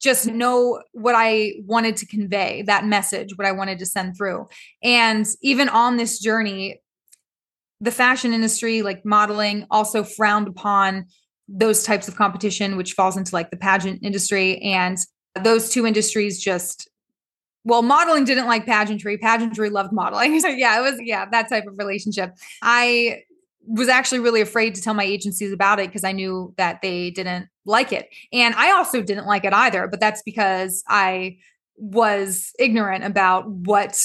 [0.00, 4.46] just know what I wanted to convey, that message, what I wanted to send through.
[4.82, 6.80] And even on this journey,
[7.80, 11.06] the fashion industry, like modeling, also frowned upon
[11.48, 14.60] those types of competition, which falls into like the pageant industry.
[14.62, 14.98] And
[15.34, 16.88] those two industries just,
[17.64, 20.40] well, modeling didn't like pageantry, pageantry loved modeling.
[20.40, 22.34] So, yeah, it was, yeah, that type of relationship.
[22.62, 23.22] I
[23.66, 27.10] was actually really afraid to tell my agencies about it because I knew that they
[27.10, 28.08] didn't like it.
[28.32, 31.38] And I also didn't like it either, but that's because I
[31.76, 34.00] was ignorant about what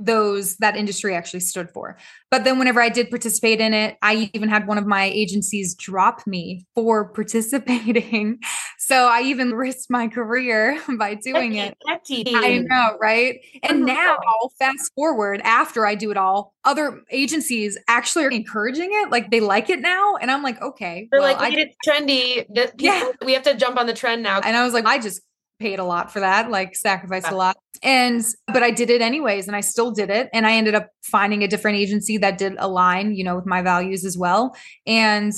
[0.00, 1.96] those that industry actually stood for.
[2.30, 5.74] But then whenever I did participate in it, I even had one of my agencies
[5.74, 8.38] drop me for participating.
[8.78, 11.76] So I even risked my career by doing it.
[11.86, 13.40] I know, right?
[13.62, 14.16] And now
[14.58, 19.10] fast forward after I do it all, other agencies actually are encouraging it.
[19.10, 20.16] Like they like it now.
[20.16, 21.08] And I'm like, okay.
[21.10, 22.46] They're well, like, it's trendy.
[22.54, 23.10] People, yeah.
[23.24, 24.40] We have to jump on the trend now.
[24.40, 25.20] And I was like, I just
[25.60, 27.56] paid a lot for that, like sacrificed a lot.
[27.82, 30.90] And but I did it anyways and I still did it and I ended up
[31.02, 34.56] finding a different agency that did align, you know, with my values as well.
[34.86, 35.32] And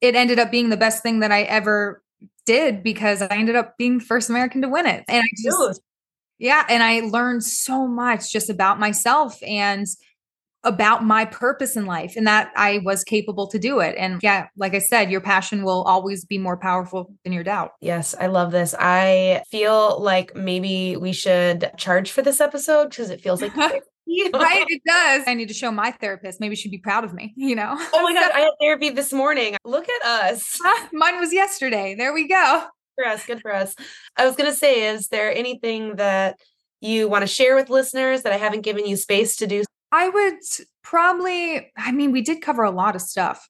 [0.00, 2.02] it ended up being the best thing that I ever
[2.44, 5.04] did because I ended up being the first American to win it.
[5.08, 5.80] And I just
[6.38, 9.86] yeah, and I learned so much just about myself and
[10.62, 13.94] about my purpose in life and that I was capable to do it.
[13.96, 17.72] And yeah, like I said, your passion will always be more powerful than your doubt.
[17.80, 18.74] Yes, I love this.
[18.78, 23.56] I feel like maybe we should charge for this episode because it feels like
[24.34, 25.22] right it does.
[25.26, 26.40] I need to show my therapist.
[26.40, 27.74] Maybe she'd be proud of me you know?
[27.92, 29.56] Oh my god i had therapy this morning.
[29.64, 30.58] Look at us.
[30.92, 31.94] Mine was yesterday.
[31.96, 32.64] There we go.
[32.96, 33.74] For us good for us.
[34.16, 36.36] I was gonna say is there anything that
[36.80, 40.08] you want to share with listeners that i haven't given you space to do I
[40.08, 40.38] would
[40.82, 43.48] probably, I mean, we did cover a lot of stuff.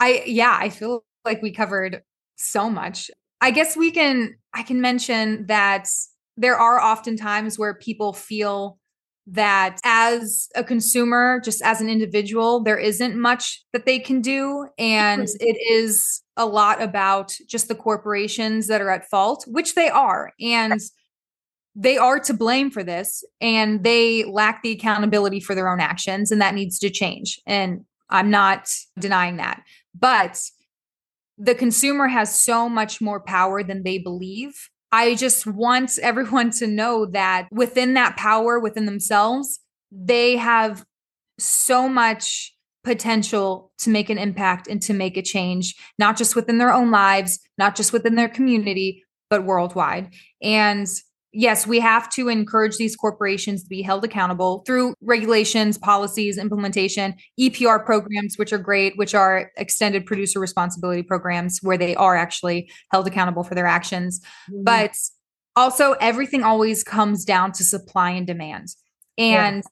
[0.00, 2.02] I, yeah, I feel like we covered
[2.36, 3.10] so much.
[3.40, 5.88] I guess we can I can mention that
[6.36, 8.78] there are often times where people feel
[9.26, 14.66] that as a consumer, just as an individual, there isn't much that they can do.
[14.78, 19.88] And it is a lot about just the corporations that are at fault, which they
[19.88, 20.32] are.
[20.40, 20.80] And
[21.74, 23.24] they are to blame for this.
[23.40, 26.30] And they lack the accountability for their own actions.
[26.30, 27.40] And that needs to change.
[27.46, 29.62] And I'm not denying that.
[29.98, 30.40] But
[31.36, 34.68] the consumer has so much more power than they believe.
[34.92, 39.60] I just want everyone to know that within that power within themselves,
[39.90, 40.84] they have
[41.38, 42.52] so much
[42.84, 46.90] potential to make an impact and to make a change, not just within their own
[46.90, 50.12] lives, not just within their community, but worldwide.
[50.42, 50.86] And
[51.34, 57.14] yes, we have to encourage these corporations to be held accountable through regulations, policies, implementation,
[57.38, 62.70] EPR programs, which are great, which are extended producer responsibility programs where they are actually
[62.90, 64.20] held accountable for their actions.
[64.50, 64.64] Mm-hmm.
[64.64, 64.96] But
[65.56, 68.68] also, everything always comes down to supply and demand.
[69.18, 69.64] And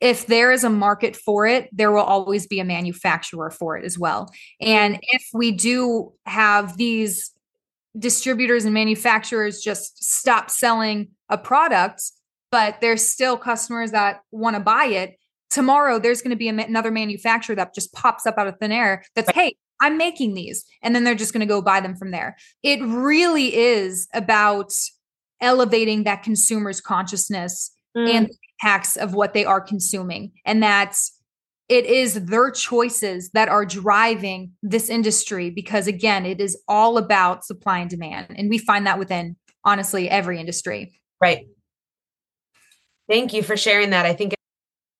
[0.00, 0.10] yeah.
[0.10, 3.84] if there is a market for it, there will always be a manufacturer for it
[3.84, 4.30] as well.
[4.60, 7.33] And if we do have these
[7.98, 12.02] distributors and manufacturers just stop selling a product,
[12.50, 15.18] but there's still customers that want to buy it.
[15.50, 19.04] Tomorrow, there's going to be another manufacturer that just pops up out of thin air
[19.14, 20.64] that's, hey, I'm making these.
[20.82, 22.36] And then they're just going to go buy them from there.
[22.62, 24.72] It really is about
[25.40, 28.08] elevating that consumer's consciousness mm.
[28.08, 30.32] and the impacts of what they are consuming.
[30.44, 31.13] And that's
[31.68, 37.44] it is their choices that are driving this industry because again it is all about
[37.44, 38.34] supply and demand.
[38.36, 41.00] And we find that within honestly every industry.
[41.20, 41.46] Right.
[43.08, 44.06] Thank you for sharing that.
[44.06, 44.34] I think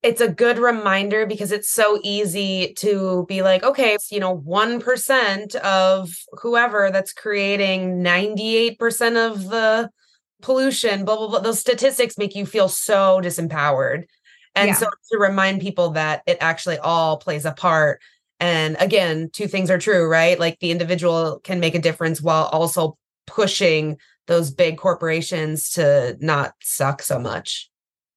[0.02, 5.54] it's a good reminder because it's so easy to be like okay you know 1%
[5.56, 9.90] of whoever that's creating 98% of the
[10.42, 11.38] pollution blah blah blah.
[11.40, 14.04] Those statistics make you feel so disempowered
[14.54, 14.74] and yeah.
[14.74, 18.00] so to remind people that it actually all plays a part.
[18.40, 20.38] And again, two things are true, right?
[20.38, 22.96] Like the individual can make a difference while also
[23.26, 23.96] pushing
[24.26, 27.70] those big corporations to not suck so much.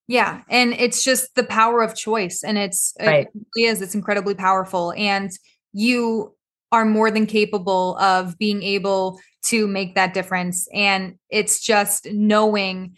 [0.07, 0.41] Yeah.
[0.49, 2.43] And it's just the power of choice.
[2.43, 3.27] And it's, right.
[3.27, 4.93] it really is, it's incredibly powerful.
[4.95, 5.29] And
[5.73, 6.33] you
[6.71, 10.67] are more than capable of being able to make that difference.
[10.73, 12.95] And it's just knowing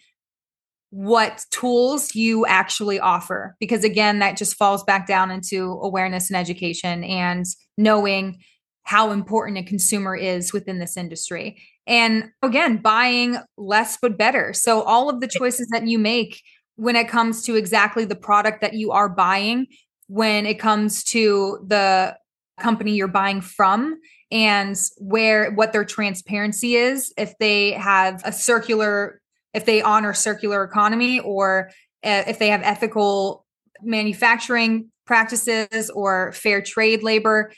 [0.92, 3.56] what tools you actually offer.
[3.60, 7.46] Because again that just falls back down into awareness and education and
[7.78, 8.42] knowing
[8.84, 11.62] how important a consumer is within this industry.
[11.86, 14.54] And again buying less but better.
[14.54, 16.42] So all of the choices that you make
[16.76, 19.68] when it comes to exactly the product that you are buying
[20.08, 22.18] when it comes to the
[22.60, 24.00] company you're buying from
[24.32, 29.19] and where what their transparency is if they have a circular
[29.54, 31.70] if they honor circular economy or
[32.04, 33.46] uh, if they have ethical
[33.82, 37.52] manufacturing practices or fair trade labor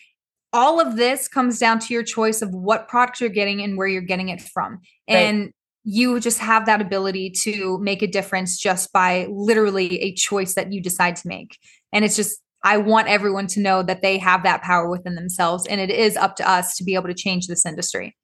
[0.54, 3.88] all of this comes down to your choice of what product you're getting and where
[3.88, 4.80] you're getting it from.
[5.10, 5.18] Right.
[5.18, 5.52] and
[5.84, 10.72] you just have that ability to make a difference just by literally a choice that
[10.72, 11.58] you decide to make.
[11.94, 15.66] And it's just i want everyone to know that they have that power within themselves
[15.66, 18.16] and it is up to us to be able to change this industry.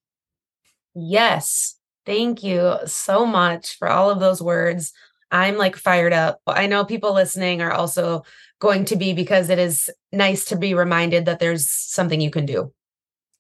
[0.93, 1.76] Yes
[2.07, 4.93] Thank you so much for all of those words.
[5.29, 6.39] I'm like fired up.
[6.47, 8.23] I know people listening are also
[8.59, 12.45] going to be because it is nice to be reminded that there's something you can
[12.45, 12.73] do.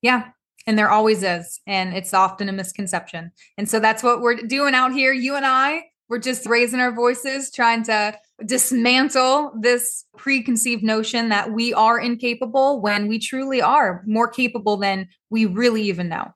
[0.01, 0.31] Yeah.
[0.67, 1.61] And there always is.
[1.65, 3.31] And it's often a misconception.
[3.57, 5.13] And so that's what we're doing out here.
[5.13, 11.53] You and I, we're just raising our voices, trying to dismantle this preconceived notion that
[11.53, 16.33] we are incapable when we truly are more capable than we really even know.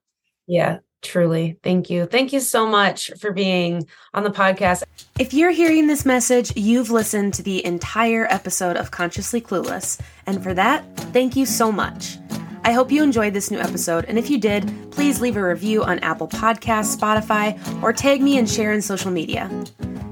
[0.48, 0.78] Yeah.
[1.02, 1.58] Truly.
[1.64, 2.06] Thank you.
[2.06, 4.84] Thank you so much for being on the podcast.
[5.18, 10.00] If you're hearing this message, you've listened to the entire episode of Consciously Clueless.
[10.28, 12.18] And for that, thank you so much.
[12.64, 14.06] I hope you enjoyed this new episode.
[14.06, 18.38] And if you did, please leave a review on Apple Podcasts, Spotify, or tag me
[18.38, 19.50] and share in social media.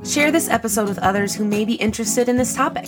[0.04, 2.88] Share this episode with others who may be interested in this topic.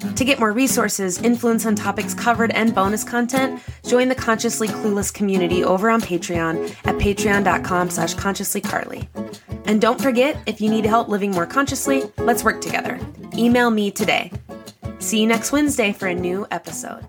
[0.00, 5.12] To get more resources, influence on topics covered, and bonus content, join the Consciously Clueless
[5.12, 9.06] community over on Patreon at patreon.com slash consciouslycarly.
[9.64, 13.00] And don't forget, if you need help living more consciously, let's work together.
[13.36, 14.32] Email me today.
[14.98, 17.06] See you next Wednesday for a new episode.